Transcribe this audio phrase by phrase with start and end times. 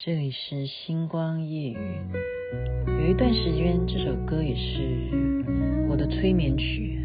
[0.00, 1.76] 这里是星光夜雨。
[2.86, 5.44] 有一段时间，这首歌也是
[5.90, 6.96] 我的催眠曲。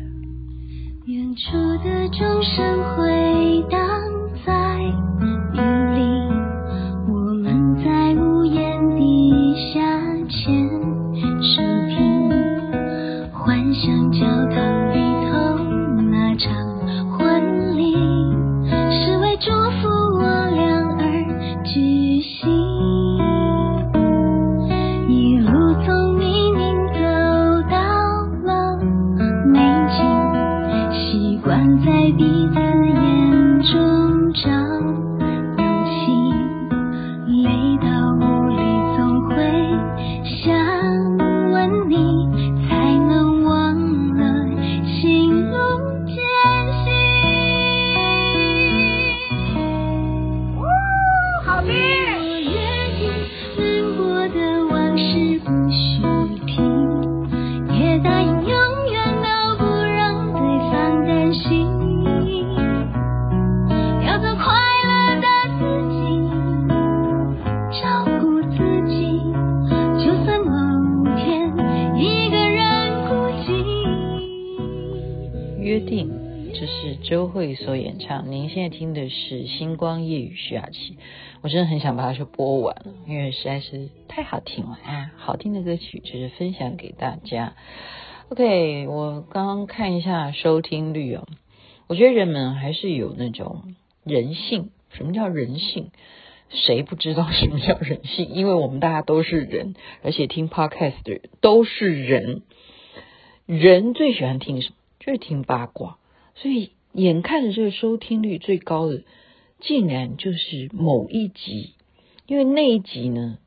[1.08, 3.80] 远处的钟声回荡
[4.46, 4.78] 在
[75.64, 76.12] 约定，
[76.54, 80.98] 这是周慧所演唱，您现在听的是《星光夜雨》徐雅琪。
[81.42, 82.76] 我真的很想把它去播完，
[83.08, 85.14] 因为实在是太好听了啊！
[85.16, 87.54] 好听的歌曲就是分享给大家。
[88.28, 91.26] OK，我刚刚看一下收听率哦，
[91.88, 94.70] 我觉得人们还是有那种人性。
[94.90, 95.92] 什么叫人性？
[96.50, 98.28] 谁不知道什么叫人性？
[98.28, 102.42] 因为我们大家都是人，而且听 Podcast 的人都是人。
[103.46, 104.76] 人最喜欢听什么？
[105.04, 105.98] 就是听八卦，
[106.36, 106.72] 所以。
[106.96, 109.02] 眼看着这个收听率最高的，
[109.60, 111.74] 竟然就是某一集，
[112.28, 113.40] 因为那一集呢，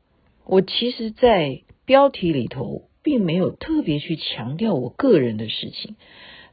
[0.43, 5.95] 我其实，在标题里头并没有特别去强调我个人的事情，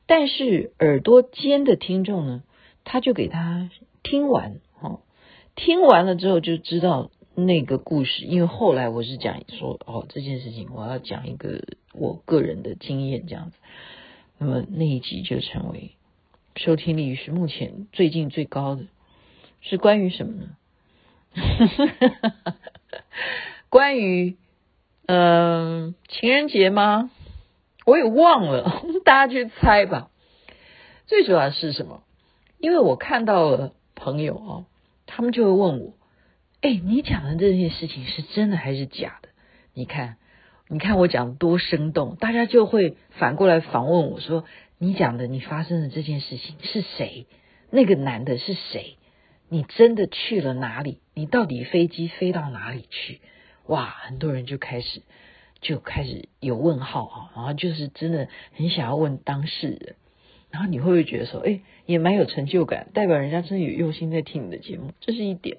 [0.07, 2.45] 但是耳朵尖的听众呢，
[2.85, 3.69] 他就给他
[4.05, 5.01] 听完，哦，
[5.57, 11.61] 听完了之后就知道那个故事，因为后来我是讲说，哦，这件事情我要讲一个
[11.93, 13.57] 我个人的经验这样子，
[14.39, 15.93] 那么那一集就成为。
[16.57, 18.87] 收听率是目前最近最高的，
[19.61, 20.57] 是关于什么呢？
[23.69, 24.37] 关于
[25.07, 27.11] 嗯、情人节吗？
[27.85, 30.11] 我也忘了， 大家去猜吧。
[31.07, 32.03] 最主要是什么？
[32.59, 34.67] 因为我看到了朋友哦，
[35.07, 35.93] 他们就会问我
[36.63, 39.29] ：“哎，你讲的这件事情是真的还是假的？”
[39.75, 40.19] 你看，
[40.69, 44.45] 你看我讲多生动，大家就会反过来访问我说。
[44.77, 47.27] 你讲的，你发生的这件事情是谁？
[47.71, 48.97] 那个男的是谁？
[49.49, 50.99] 你真的去了哪里？
[51.15, 53.21] 你到底飞机飞到哪里去？
[53.67, 55.03] 哇，很多人就开始
[55.61, 59.95] 就开始有问号啊，然后就是真的很想要问当事人，
[60.51, 65.59] 然后你会不会觉得说，哎，也蛮有成就感，代表人家真的有用心在听你的节目，这是一点。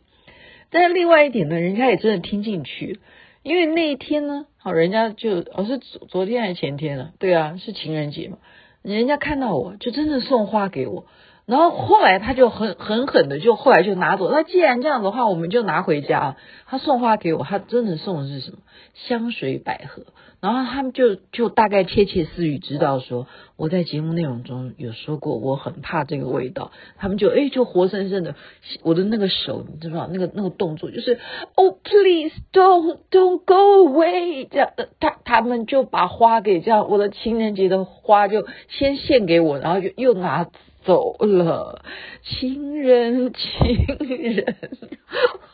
[0.69, 2.99] 但是另外一点呢，人家也真的听进去，
[3.45, 7.13] 因为那一天呢，好，人家就哦是昨昨天还是前天了？
[7.19, 8.39] 对啊，是情人节嘛。
[8.81, 11.05] 人家看到我就真的送花给我，
[11.45, 14.31] 然后后来他就很狠狠的就后来就拿走。
[14.31, 16.37] 那既然这样的话，我们就拿回家。
[16.65, 18.57] 他送花给我，他真的送的是什么？
[18.93, 20.03] 香水百合。
[20.41, 23.25] 然后他们就就大概窃窃私语知道说
[23.55, 26.71] 我在节目内容中有说过我很怕这个味道。
[26.97, 28.35] 他们就哎就活生生的
[28.83, 31.19] 我的那个手，你知道那个那个动作就是
[31.55, 40.47] Oh please don't don't go away 这样，他他们就把花给这样我的情人节的花就先献给我，然后就又拿
[40.85, 41.83] 走了。
[42.23, 44.55] 情人情人，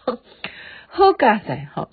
[0.87, 1.89] 好嘎塞好。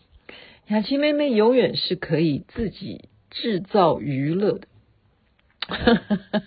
[0.66, 4.69] 雅琪妹妹永远是可以自己制造娱乐的。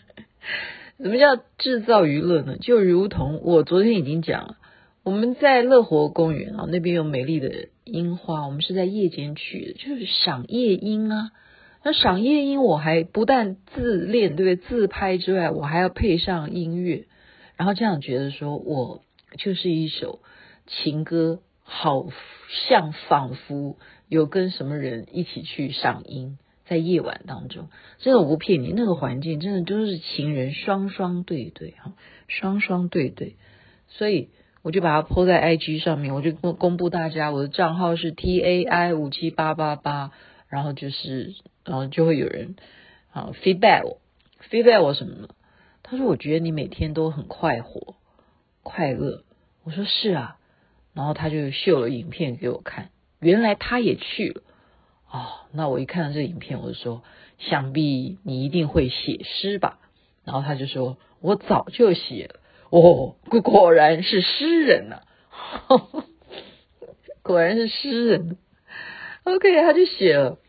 [1.00, 2.58] 什么叫制造娱乐呢？
[2.58, 4.58] 就如同我昨天已经讲了，
[5.04, 11.32] 我们在乐活公园啊，那边有美丽的樱花，我们是在夜间去的，就是赏夜樱啊。
[11.84, 14.68] 那赏夜莺，我还不但自恋，对不对？
[14.68, 17.06] 自拍之外，我还要配上音乐，
[17.58, 19.02] 然后这样觉得说我
[19.38, 20.20] 就是一首
[20.68, 22.08] 情歌，好
[22.68, 23.78] 像仿佛。
[24.08, 27.70] 有跟什么人一起去赏樱，在夜晚当中，
[28.00, 31.94] 真的我不骗你，那个环境真的都是情人双双对对哈，
[32.28, 33.38] 双双对对，
[33.88, 34.28] 所以
[34.64, 40.12] 我就把它铺在 IG 上面，我就公公布大家，我的账号是 TAI 五七八八八，
[40.52, 41.34] 然后就是，
[41.66, 42.56] 然后就会有人
[43.12, 44.02] 啊 feedback 我
[44.50, 45.30] ，feedback 我什么呢？
[45.82, 47.96] 他说我觉得你每天都很快活
[48.62, 49.24] 快乐，
[49.64, 50.38] 我说是啊，
[50.94, 52.90] 然后他就秀了影片给我看。
[53.20, 54.42] 原来他也去了。
[55.10, 57.04] 哦，那我一看到这影片，我就说，
[57.38, 59.80] 想必你一定会写诗吧？
[60.24, 62.40] 然后他就说，我早就写了。
[62.70, 65.02] 哦，果然是诗人呐、
[65.68, 66.04] 啊，
[67.24, 68.38] 果然是诗人。
[69.24, 70.40] OK，他就写了，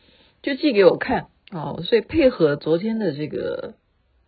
[0.43, 1.29] 就寄给我看。
[1.51, 3.75] 哦，所以配合昨天的这个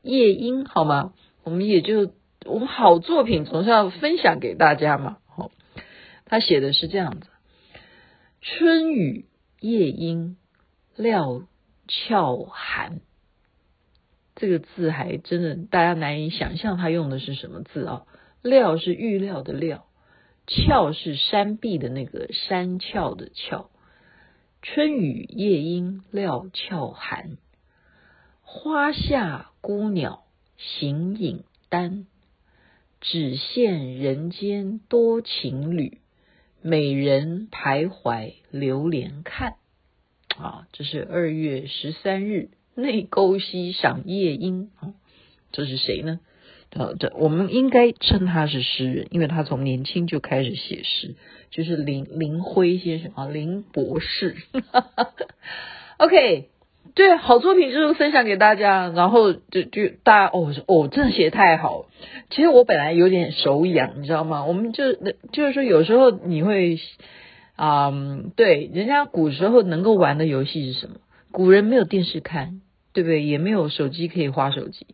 [0.03, 1.13] 夜莺，好吗？
[1.43, 2.13] 我们也就
[2.45, 5.19] 我们好作品总是要分享给大家嘛。
[5.27, 5.51] 好，
[6.25, 7.29] 他写的是这样子：
[8.41, 9.27] 春雨。
[9.61, 10.37] 夜莺
[10.95, 11.47] 料
[11.89, 13.01] 峭寒，
[14.35, 18.03] 这个字还真的大家难以想象，他用的是什么字啊？
[18.43, 19.87] 料是预料的料，
[20.47, 23.71] 峭是山壁的那个山峭的峭。
[24.67, 27.37] 春雨夜莺料峭寒，
[28.41, 30.25] 花下孤鸟
[30.57, 32.07] 行影单，
[32.99, 35.99] 只羡人间多情侣。
[36.63, 39.57] 美人徘徊流连看，
[40.35, 44.95] 啊，这是二月十三日内沟溪赏夜莺啊，
[45.53, 46.21] 这是谁呢？
[46.75, 51.15] 呃，这我们应该称他是诗人，因为他从年轻就开始写诗，
[51.51, 54.37] 就是林林辉先生啊，林博士。
[55.99, 56.49] OK。
[56.95, 61.87] 对，好作品就是分享给大家，然后就就大家哦哦，真的写太好。
[62.31, 64.45] 其实我本来有点手痒，你知道吗？
[64.45, 64.93] 我们就
[65.33, 66.79] 就是说，有时候你会
[67.57, 67.93] 啊、
[68.37, 70.97] 对，人家古时候能够玩的游戏是什么？
[71.33, 72.61] 古人没有电视看，
[72.93, 73.25] 对不对？
[73.25, 74.87] 也没有手机可以花手机，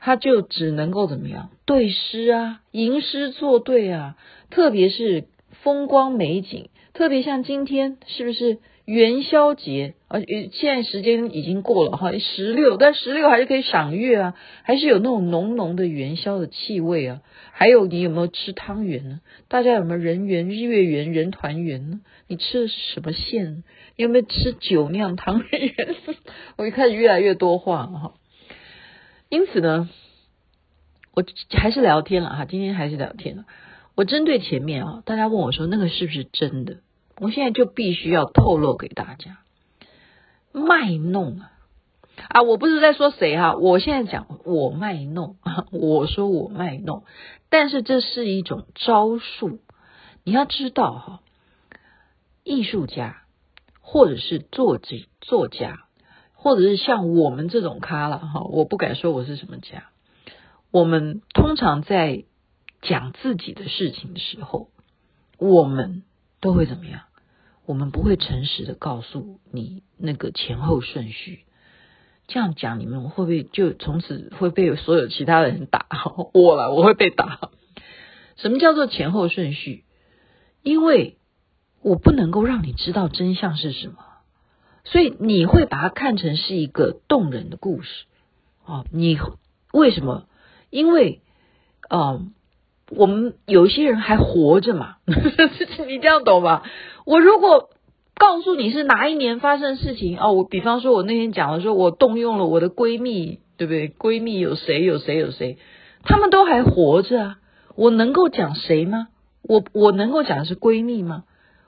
[0.00, 1.50] 他就只能够怎么样？
[1.66, 4.16] 对诗啊，吟诗作对啊，
[4.50, 5.24] 特别是
[5.62, 8.58] 风光美景，特别像今天，是不是？
[8.86, 17.20] 元宵节，而现在时间已经过了哈，十六，但十六还是可以赏月啊，还是有那种浓浓的元宵的气味啊。
[17.52, 19.20] 还有，你有没有吃汤圆呢？
[19.46, 22.00] 大家有没有人圆、月圆、人团圆呢？
[22.26, 23.62] 你吃的是什么馅？
[23.94, 25.94] 有没有吃酒酿汤圆？
[26.58, 28.14] 我一开始越来越多话哈。
[29.30, 29.88] 因此呢，
[31.14, 33.44] 我还是聊天了哈，今天还是聊天了。
[33.94, 36.78] 我针对前面啊，大家问我说那个是不是真的？
[37.18, 39.38] 我现在就必须要透露给大家，
[40.52, 41.52] 卖弄啊
[42.28, 42.42] 啊！
[42.42, 45.36] 我不是在说谁哈，我现在讲我卖弄，
[45.70, 47.04] 我说我卖弄，
[47.50, 49.60] 但是这是一种招数，
[50.24, 51.20] 你要知道哈，
[52.42, 53.22] 艺术家
[53.80, 55.84] 或者是作者作家，
[56.42, 59.90] 或者是像我们这种咖了哈，我不敢说我是什么家，
[60.70, 62.24] 我们通常在
[62.80, 64.70] 讲自己的事情的时候，
[65.36, 66.02] 我们
[66.40, 67.02] 都会怎么样？
[67.66, 71.44] 我们不会诚实的告诉你那个前后顺序，
[72.26, 75.86] 这样讲你们会不会就从此会被所有其他的人打？
[76.32, 77.50] 我了，我会被打。
[78.36, 79.84] 什么叫做前后顺序？
[80.62, 81.18] 因为
[81.82, 83.98] 我不能够让你知道真相是什么，
[84.84, 88.04] 所以你会把它看成是一个动人的故事
[88.64, 88.84] 啊。
[88.92, 89.18] 你
[89.72, 90.26] 为什么？
[90.70, 91.20] 因为
[91.88, 92.20] 啊，
[92.90, 94.96] 我们有些人还活着嘛，
[95.86, 96.62] 你这样懂吧？
[97.04, 97.70] 我如果
[98.14, 103.88] 告诉你是哪一年发生事情哦，我比方说，我那天讲的说，我动用了我的闺蜜，对不对？
[103.88, 104.84] 闺蜜有谁？
[104.84, 105.16] 有谁？
[105.16, 105.58] 有谁？
[106.02, 107.38] 他们都还活着啊！
[107.76, 109.08] 我能够讲谁吗？
[109.42, 111.24] 我我能够讲的是闺蜜吗？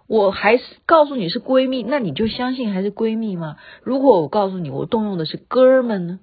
[0.07, 3.56] 我还是告诉你是闺蜜，那你就相信还是闺蜜吗？
[3.82, 6.21] 如果我告诉你我动用的是哥们呢？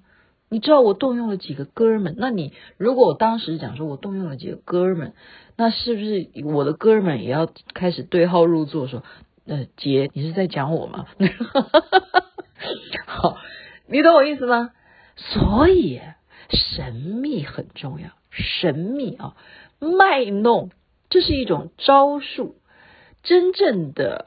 [0.48, 2.16] 你知道我动用了几个哥们？
[2.18, 5.12] 那你如果我当时讲说我动用了几个哥们？
[5.56, 9.02] 那是不是我的哥们也要开始对号入座说，
[9.46, 11.06] 呃，姐，你是在讲我吗？
[13.06, 13.36] 好，
[13.86, 14.70] 你懂我意思吗？
[15.16, 16.00] 所以
[16.50, 19.36] 神秘很重要，神秘啊，
[19.78, 20.70] 卖弄，
[21.10, 22.56] 这是一种招数。
[23.22, 24.26] 真正的，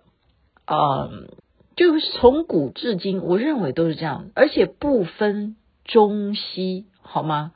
[0.66, 1.30] 嗯、
[1.76, 7.54] 就是从古至今，我认为都是这样，而且不分中西，好吗？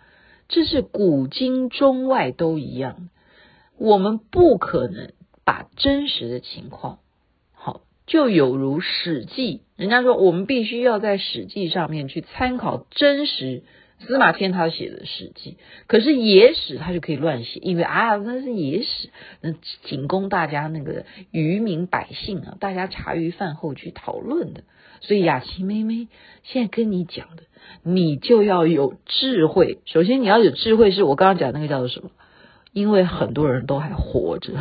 [0.47, 3.09] 这是古今中外都一样。
[3.77, 5.11] 我们不可能
[5.45, 6.99] 把真实的情况，
[7.53, 13.61] 好，就有如《史记》，人家说我们必须要在《史记》上面去参考真实。
[13.99, 15.51] 司马迁他写的《史记》，
[15.87, 19.09] 可是野史他就可以乱写，因为啊那是野史，
[19.41, 24.63] 那仅供大家那个愚民百姓啊，大家茶余饭后去讨论的。
[25.01, 26.07] 所以雅琪妹妹
[26.43, 27.43] 现在跟你讲的，
[27.83, 29.79] 你就要有智慧。
[29.85, 32.11] 首先你要有智慧，是我刚刚讲那个叫做什么？
[32.73, 34.53] 因为很多人都还活着，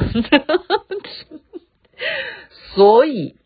[2.75, 3.37] 所以，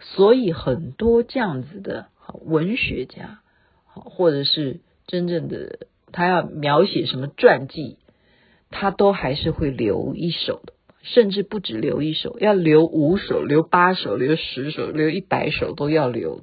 [0.00, 2.06] 所以很多这样子的
[2.44, 3.40] 文学家，
[3.84, 7.96] 或者是真正的他要描写什么传记，
[8.70, 10.72] 他都还是会留一手的。
[11.02, 16.40] 甚至不止留一手，要留五手、留八手、留十手、留一百手都要留。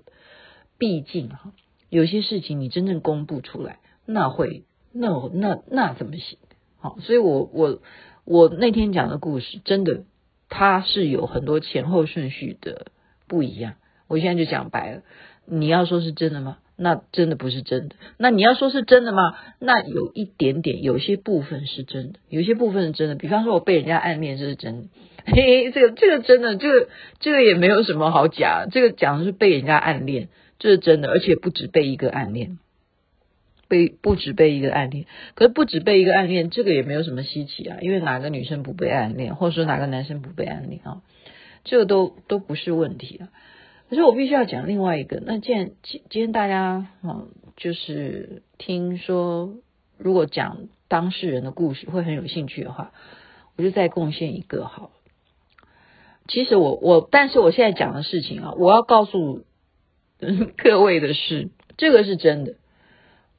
[0.77, 1.51] 毕竟哈，
[1.89, 6.37] 有些事情你真正公布出来，那会那那那怎么行？
[6.77, 7.81] 好，所以我我
[8.23, 10.05] 我那天讲的故事，真的
[10.47, 12.87] 它是有很多前后顺序的
[13.27, 13.73] 不一样。
[14.07, 15.01] 我现在就讲白了，
[15.45, 16.59] 你要说是真的吗？
[16.75, 17.95] 那真的不是真的。
[18.17, 19.35] 那你要说是真的吗？
[19.59, 23.15] 那有一点点，有些部分是真的，有些部分是真的。
[23.15, 24.87] 比方说，我被人家暗恋，这是真的。
[25.25, 25.33] 嘿
[25.69, 26.89] 嘿，这个这个真的，这个
[27.19, 28.65] 这个也没有什么好假。
[28.69, 32.57] 这个讲的是被人家暗恋，这是真的，而且不止被一个暗恋，
[33.67, 35.05] 被不止被一个暗恋。
[35.35, 41.01] 可是不止被一个暗恋，这个也没有什么稀奇啊，因为哪个女生不被暗恋，或者说哪个男生不被暗恋啊？
[41.63, 43.29] 这个都都不是问题啊。
[43.93, 45.21] 可是我必须要讲另外一个。
[45.23, 49.57] 那既然今今天大家嗯，就是听说
[49.99, 52.91] 如果讲当事人的故事会很有兴趣的话，
[53.55, 54.89] 我就再贡献一个好。
[56.27, 59.45] 其实我我，但是我现在讲的事情啊，我要告诉
[60.57, 62.55] 各位的是，这个是真的。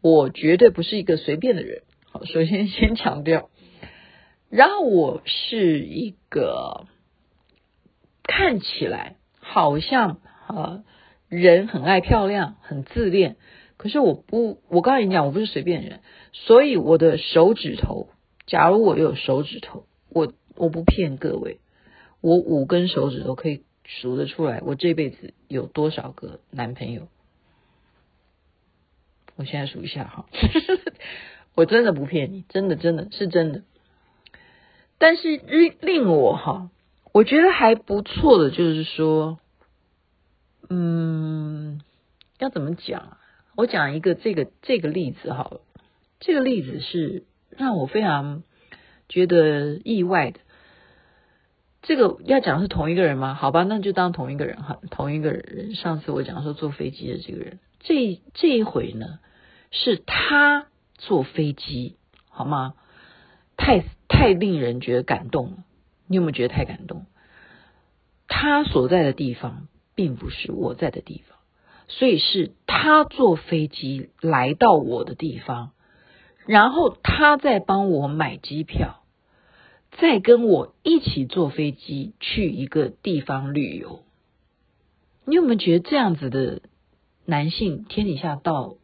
[0.02, 1.82] 我绝对不是一个随便的人。
[2.12, 3.50] 好，首先先强调，
[4.50, 6.86] 然后我是一个
[8.22, 10.20] 看起来好像。
[10.46, 10.84] 啊，
[11.28, 13.36] 人很爱漂亮，很自恋。
[13.76, 16.00] 可是我不，我告诉你讲，我不是随便人。
[16.32, 18.08] 所以我的手指头，
[18.46, 21.58] 假如我有手指头，我我不骗各位，
[22.20, 27.08] 我五根手指头可以数得出来，我这辈子有多少个男朋友？
[29.36, 30.26] 我现在数一下哈，
[31.56, 33.62] 我真的不骗你，真的真的是真的。
[34.98, 36.70] 但是令令我哈，
[37.12, 39.40] 我觉得还不错的就是说。
[40.70, 41.80] 嗯，
[42.38, 43.18] 要怎么讲？
[43.56, 45.60] 我讲一个这个这个例子好了。
[46.20, 48.42] 这个例子是让我非常
[49.08, 50.40] 觉得意外的。
[51.82, 53.34] 这个要讲是同一个人吗？
[53.34, 55.74] 好吧，那就当同一个人哈，同一个人。
[55.74, 59.18] 上次我讲说坐飞机的这个人，这这一回呢，
[59.70, 60.66] 是他
[60.96, 61.96] 坐飞机，
[62.28, 62.74] 好吗？
[63.56, 65.56] 太太令人觉得感动了。
[66.06, 67.06] 你有没有觉得太感动？
[68.26, 69.68] 他所在的地方。
[69.94, 71.38] 并不是我在的地方，
[71.88, 75.70] 所以是他坐飞机来到我的地方，
[76.46, 79.02] 然后他再帮我买机票，
[79.92, 84.00] 再跟我一起坐飞机去一个地方旅游。
[85.26, 86.60] 你有没有觉得这样子的
[87.24, 88.76] 男性天底下到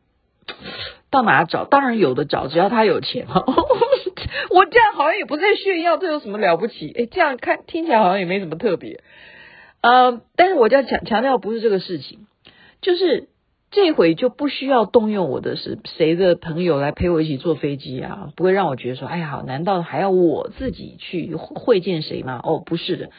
[1.11, 1.65] 到哪找？
[1.67, 3.27] 当然有的找，只要他有钱。
[4.51, 6.93] 我这样好像也不在炫耀，这有什么了不起？
[6.97, 9.03] 哎，这样看听起来好像也没什么特别。
[9.83, 12.27] 呃，但是我要强强调不是这个事情，
[12.81, 13.29] 就是
[13.71, 22.41] 这回就不需要动用我的是谁的朋友来陪我一起坐飞机啊，不会让我觉得说，哎呀，难道还要我自己去会见谁吗？
[22.43, 23.11] 哦，不是的，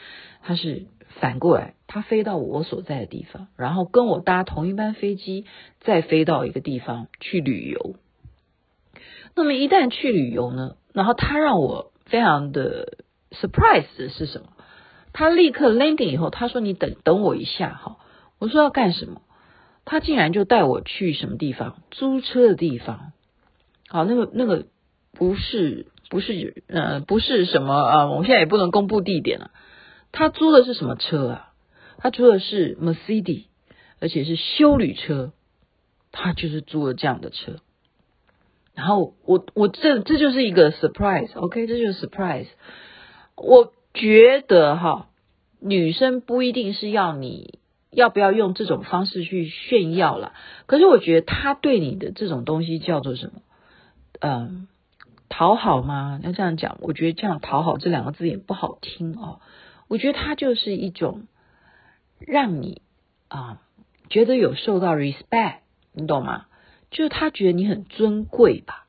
[0.42, 0.84] 他是
[1.20, 5.46] 反过来，他飞到我所在的地方，然后跟我搭同一班飞机，
[5.80, 7.96] 再飞到一个地方去旅游。
[9.34, 12.98] 那么一旦去旅游呢，然后他让我非常的
[13.30, 14.48] surprise 的是什么？
[15.12, 17.98] 他立刻 landing 以后，他说：“你等等我一下，哈。”
[18.40, 19.20] 我说：“要干什么？”
[19.84, 21.82] 他竟然就带我去什么地方？
[21.90, 23.12] 租车的地方。
[23.88, 24.66] 好，那个那个
[25.12, 28.06] 不是不是呃不是什么啊？
[28.06, 29.50] 我现在也不能公布地点了。
[30.12, 31.52] 他租的是什么车啊？
[31.98, 33.44] 他租的是 Mercedes，
[34.00, 35.32] 而且是休旅车。
[36.10, 37.56] 他就是租了这样的车。
[38.74, 42.48] 然后我我这这就是一个 surprise，OK，这就是 surprise。
[43.36, 43.74] 我。
[43.94, 45.08] 觉得哈，
[45.60, 47.58] 女生不一定是要你
[47.90, 50.32] 要不要用这种方式去炫耀了。
[50.66, 53.42] 可是我觉得他对你的这种东西叫做什么？
[54.20, 54.68] 嗯，
[55.28, 56.20] 讨好吗？
[56.22, 59.40] 要这样讲，我觉得这样讨好这两个字也不好听哦。
[59.88, 61.26] 我觉得他就是一种
[62.18, 62.82] 让你
[63.28, 63.60] 啊
[64.08, 65.56] 觉得有受到 respect，
[65.92, 66.46] 你懂吗？
[66.90, 68.86] 就是他觉得你很尊贵吧。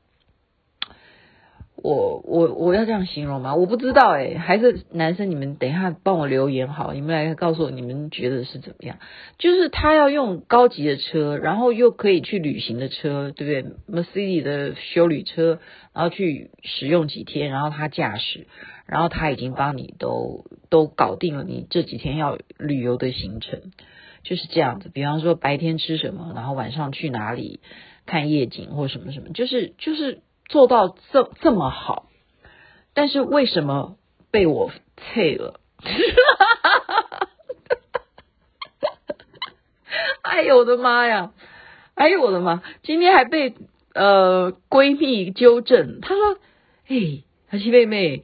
[1.83, 3.55] 我我我要这样形容吗？
[3.55, 8.99] 我不知道诶，还是男生，你们等一下帮我留言好，你们来告诉我你们觉得是怎么样？
[9.37, 15.59] 就是他要用高级的车，然后又可以去旅行的车，对不对？Mercedes 的修旅车，
[15.93, 18.47] 然后去使用几天，然后他驾驶，
[18.85, 23.59] 然后他已经帮你都都搞定了你这几天要旅游的行程，
[24.23, 24.87] 就是这样子。
[24.87, 27.59] 比方说白天吃什么，然后晚上去哪里
[28.05, 30.19] 看夜景或什么什么，就是就是。
[30.53, 32.05] 做到这这么好，
[32.93, 33.97] 但是为什么
[34.29, 34.69] 被我
[35.15, 35.59] 废了？
[40.21, 41.31] 哎呦我的妈呀！
[41.95, 42.61] 哎呦我的妈！
[42.83, 43.55] 今天还被
[43.95, 46.37] 呃闺蜜纠正，她说
[46.87, 48.23] ：“哎，阿七妹妹，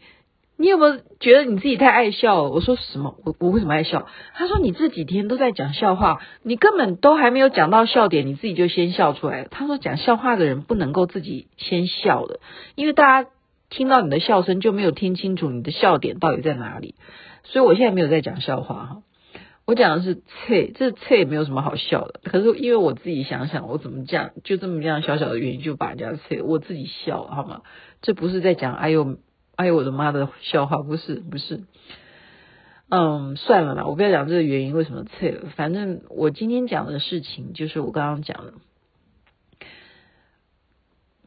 [0.61, 2.49] 你有没有觉得你自己太爱笑了？
[2.49, 3.15] 我说什么？
[3.23, 4.09] 我我为什么爱笑？
[4.33, 9.47] 他说你这几天都在讲笑话，你根本都还没有讲到笑点，你自己就先笑出来了。
[9.49, 12.41] 他说讲笑话的人不能够自己先笑的，
[12.75, 13.29] 因为大家
[13.69, 16.95] 听到你的笑声就没有听清楚你的笑点到底在哪里。
[17.45, 18.97] 所以我现在没有在讲笑话哈，
[19.65, 22.19] 我讲的是菜，这菜也没有什么好笑的。
[22.25, 27.61] 可是因为我自己想想，我怎么讲，就这么样小小的原因就把人家菜，我自己笑好吗？
[28.01, 29.19] 这不是在讲哎呦。
[29.59, 31.65] 哎呦我的妈的笑话，不是不是，
[32.87, 35.49] 嗯，算了啦，我不要讲这个原因为什么脆了。
[35.57, 38.53] 反正我今天讲的事情就是我刚刚讲的，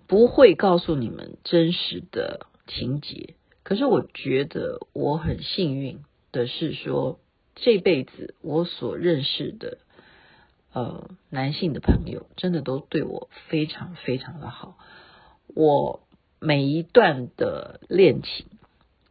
[0.07, 3.35] 不会告诉你们真实的情节。
[3.65, 7.21] 可是我觉得我很幸运的是说，
[7.55, 9.77] 这辈子我所认识的
[10.73, 14.79] 呃男性的朋友，真的都对我非常非常的好。
[15.55, 16.01] 我。
[16.45, 18.47] 每一段的恋情，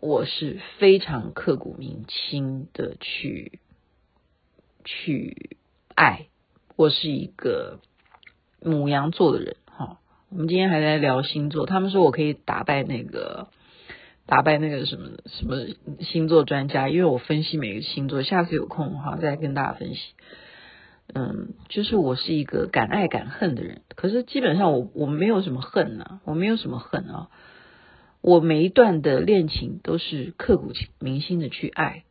[0.01, 3.61] 我是非常刻骨铭心的去
[4.83, 5.55] 去
[5.95, 6.27] 爱。
[6.75, 7.79] 我是一个
[8.61, 9.99] 母羊座的人，哈。
[10.27, 13.47] 我们今天还在聊星座，他们说我可以打败那个
[14.25, 15.55] 打败那个什么什么
[16.01, 18.23] 星座专家，因为我分析每个星座。
[18.23, 20.01] 下次有空的话再跟大家分析。
[21.13, 27.29] 嗯，就是我是一个敢爱敢恨的人，可是基本上我我没有什么恨呐、啊，我没有什么恨啊，
[28.21, 32.05] 我每一段的恋情都是刻骨铭心的去爱，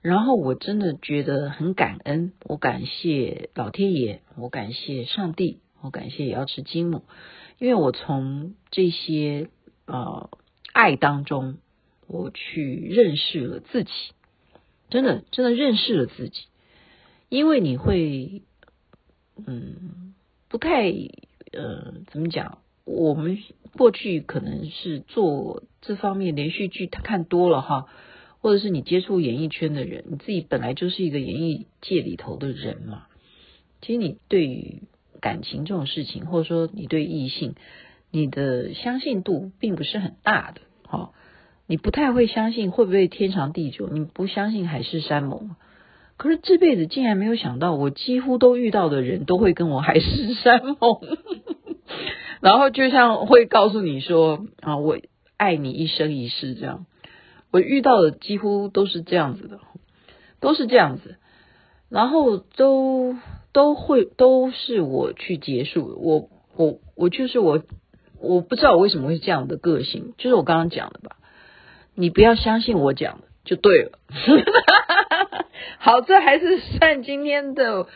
[0.00, 7.02] 然后我真的觉得很感恩，我感谢老天爷，我感谢上帝，我感谢瑶池金母，
[7.58, 9.50] 因为我从这些
[9.86, 10.30] 呃
[10.72, 11.58] 爱当中，
[12.06, 13.90] 我去认识了自己，
[14.88, 16.44] 真的真的认识了自己。
[17.28, 18.42] 因为你会，
[19.46, 20.14] 嗯，
[20.48, 20.90] 不太，
[21.52, 22.58] 呃，怎么讲？
[22.84, 23.38] 我们
[23.76, 27.86] 过去可能是做这方面连续剧，他看多了哈，
[28.40, 33.06] 或者是你接触演艺圈的人，你自己本来就是一个演艺界里头的人嘛。
[33.82, 34.84] 其实你对于
[35.20, 37.56] 感情这种事情，或者说你对异性，
[38.10, 41.12] 你的相信度并不是很大的，哈，
[41.66, 45.56] 你不太会相信会不会天长地久，你不相信海誓山盟。
[46.18, 51.00] 可是这辈子竟然没有想到，我几乎都遇到的人都会跟我海誓山盟，
[52.42, 54.98] 然后就像会告诉你说啊，我
[55.36, 56.86] 爱你一生一世这样。
[57.50, 59.60] 我遇到的几乎都是这样子的，
[60.40, 61.16] 都是这样子，
[61.88, 63.16] 然后都
[63.52, 65.96] 都会都是我去结束。
[65.98, 67.62] 我我我就是我，
[68.20, 71.16] 我不知道我为什么会这样的个性，就是我刚刚讲的吧。
[71.94, 73.92] 你不要相信我讲的就对了。
[75.80, 77.86] 好，这还是算今天的。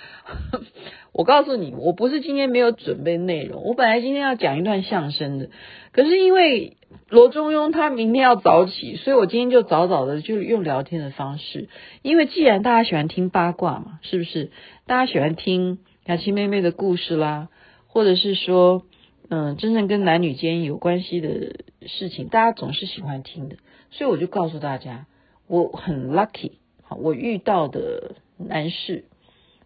[1.13, 5.51] 我告诉你，我不是今天没有准备内容，我本来今天要讲一段相声的，
[5.93, 6.79] 可是因为
[7.11, 11.69] 罗中庸他明天要早起，所以我今天就早早的就用聊天的方式。
[12.01, 14.53] 因为既然大家喜欢听八卦嘛，是不是？
[14.87, 17.49] 大家喜欢听雅琪妹妹的故事啦，
[17.89, 18.85] 或者是说，
[19.29, 23.57] 嗯，真正跟男女间有关系的事情，大家总是喜欢听的，
[23.91, 25.05] 所以我就告诉大家，
[25.47, 26.53] 我很 lucky。
[26.95, 29.05] 我遇到的男士，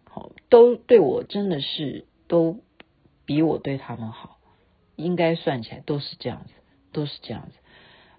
[0.03, 2.59] 好，都对我真的是都
[3.25, 4.37] 比我对他们好，
[4.95, 6.53] 应该算起来都是这样子，
[6.91, 7.57] 都是这样子。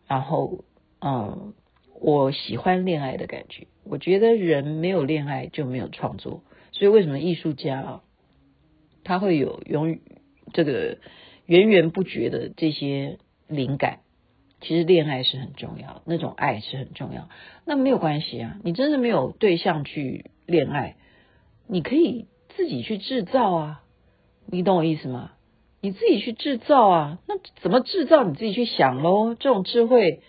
[0.07, 0.65] 然后，
[1.01, 1.55] 嗯，
[2.01, 3.67] 我喜欢恋爱的感觉。
[3.85, 6.43] 我觉得人没有恋爱就没有创作，
[6.73, 8.03] 所以为什么艺术家啊，
[9.05, 9.99] 他会有永
[10.53, 10.99] 这个
[11.47, 14.01] 源源不绝的这些灵感？
[14.61, 17.29] 其实恋爱是很重要，那种爱是很重要。
[17.65, 20.97] 那没有关系啊，你真的没有对象去恋爱，
[21.69, 23.83] 你可以自己去制造啊。
[24.51, 25.33] 你懂我意思吗？
[25.81, 27.19] 你自己去制造啊。
[27.29, 28.25] 那怎么制造？
[28.25, 29.35] 你自己去想喽。
[29.35, 30.23] 这种智慧，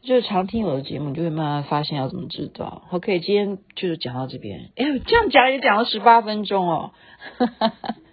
[0.00, 2.84] 就是常听我的节目，你就会慢慢发现要怎么制造。
[2.90, 4.70] OK，今天就是讲到这边。
[4.76, 6.92] 哎呦，这样讲也讲了十八分钟哦。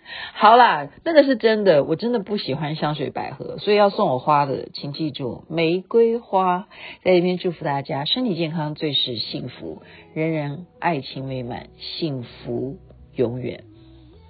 [0.34, 6.68] 好啦，那个是真的，我真的不喜欢香水百合，所以要送我花的，请记住玫瑰花。
[7.04, 9.82] 在这边祝福大家身体健康，最是幸福，
[10.14, 12.78] 人人爱情美满，幸福
[13.16, 13.64] 永远。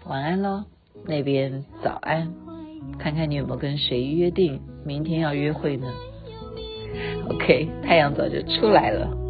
[0.06, 0.64] 晚安喽，
[1.06, 2.34] 那边早安，
[2.98, 5.94] 看看你有没有跟谁约定明天要约会呢
[7.30, 9.27] ？OK，太阳早就出来了。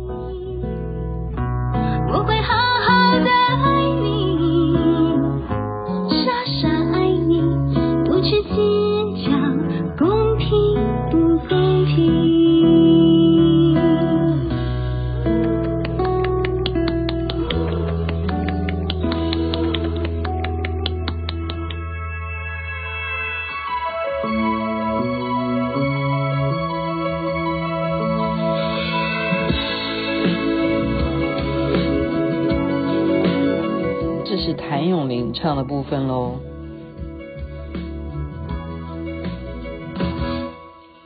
[35.48, 36.36] 唱的部分喽。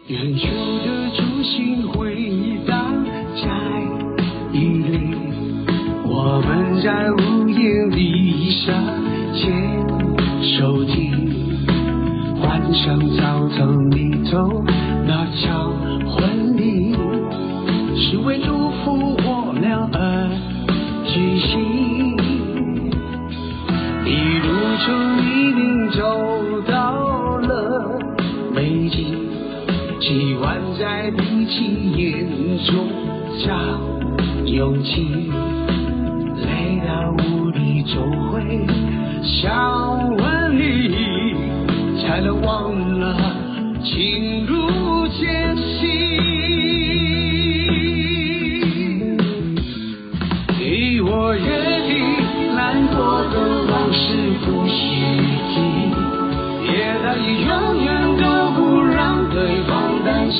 [0.07, 0.47] 远处
[0.83, 3.47] 的烛心回荡在
[4.51, 5.15] 雨里，
[6.07, 8.73] 我们在屋檐底下
[9.35, 9.79] 牵
[10.57, 11.63] 手听，
[12.41, 14.63] 幻想澡堂里头
[15.05, 15.71] 那场
[16.09, 16.95] 婚礼，
[17.95, 20.31] 是为祝福我俩而
[21.05, 21.80] 举行。
[24.91, 27.97] 路从泥泞走到了
[28.53, 29.31] 北京。
[30.01, 32.27] 喜欢在闭起眼
[32.65, 32.87] 中
[33.45, 33.53] 找
[34.45, 35.31] 勇气，
[36.35, 38.67] 累到无力总会
[39.23, 40.00] 想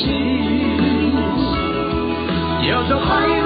[0.01, 0.09] 心，
[2.67, 3.40] 要做快乐。